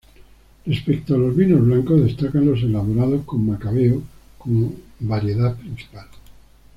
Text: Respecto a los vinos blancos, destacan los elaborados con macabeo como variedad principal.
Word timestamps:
Respecto 0.65 1.13
a 1.13 1.19
los 1.19 1.35
vinos 1.35 1.63
blancos, 1.63 2.01
destacan 2.01 2.47
los 2.47 2.63
elaborados 2.63 3.23
con 3.23 3.45
macabeo 3.45 4.01
como 4.39 4.73
variedad 4.99 5.55
principal. 5.55 6.07